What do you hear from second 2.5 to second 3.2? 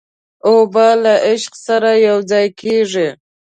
کېږي.